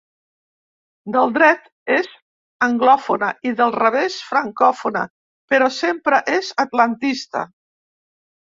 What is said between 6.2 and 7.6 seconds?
és atlantista.